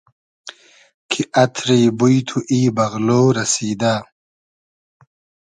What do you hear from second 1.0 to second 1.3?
کی